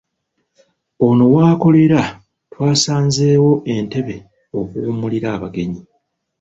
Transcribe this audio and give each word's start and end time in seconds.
Ono 1.07 1.25
w'akolera 1.33 2.01
twasanzeewo 2.53 3.51
entebe 3.75 4.15
okuwummulira 4.59 5.27
abagenyi. 5.37 5.81